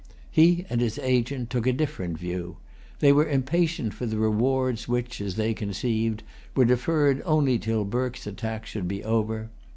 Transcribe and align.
He 0.31 0.65
and 0.67 0.81
his 0.81 0.97
agent 0.97 1.51
took 1.51 1.67
a 1.67 1.71
different 1.71 2.17
view. 2.17 2.57
They 3.01 3.13
were 3.13 3.29
impatient 3.29 3.93
for 3.93 4.07
the 4.07 4.17
rewards 4.17 4.87
which, 4.87 5.21
as 5.21 5.35
they 5.35 5.53
conceived, 5.53 6.23
were 6.55 6.65
deferred 6.65 7.21
only 7.23 7.59
till 7.59 7.85
Burke's 7.85 8.25
attack 8.25 8.65
should 8.65 8.87
be 8.87 9.03
over. 9.03 9.51